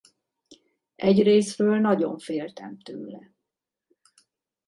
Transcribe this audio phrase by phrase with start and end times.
[0.95, 3.31] Egyrészről nagyon féltem tőle.